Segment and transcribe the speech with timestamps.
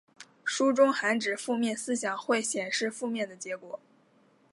[0.43, 3.79] 书中还指负面思想会显示负面的结果。